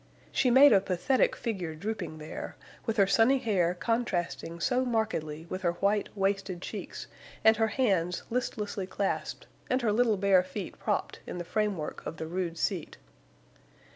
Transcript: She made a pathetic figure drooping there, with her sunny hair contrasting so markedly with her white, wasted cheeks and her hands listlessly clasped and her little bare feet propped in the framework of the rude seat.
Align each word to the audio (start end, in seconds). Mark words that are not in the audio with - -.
She 0.31 0.49
made 0.49 0.73
a 0.73 0.81
pathetic 0.81 1.35
figure 1.35 1.75
drooping 1.75 2.17
there, 2.17 2.55
with 2.87 2.97
her 2.97 3.05
sunny 3.05 3.37
hair 3.37 3.75
contrasting 3.75 4.59
so 4.59 4.83
markedly 4.83 5.45
with 5.47 5.61
her 5.61 5.73
white, 5.73 6.09
wasted 6.17 6.59
cheeks 6.59 7.05
and 7.43 7.57
her 7.57 7.67
hands 7.67 8.23
listlessly 8.31 8.87
clasped 8.87 9.45
and 9.69 9.83
her 9.83 9.91
little 9.91 10.17
bare 10.17 10.41
feet 10.41 10.79
propped 10.79 11.19
in 11.27 11.37
the 11.37 11.45
framework 11.45 12.03
of 12.03 12.17
the 12.17 12.25
rude 12.25 12.57
seat. 12.57 12.97